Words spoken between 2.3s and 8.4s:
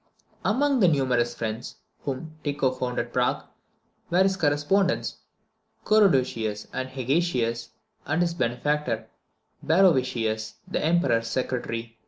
Tycho found at Prague, were his correspondents Coroducius and Hagecius, and his